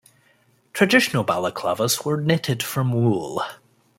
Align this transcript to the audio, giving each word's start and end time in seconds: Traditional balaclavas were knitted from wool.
Traditional 0.73 1.23
balaclavas 1.23 2.03
were 2.03 2.19
knitted 2.19 2.63
from 2.63 2.91
wool. 2.91 3.43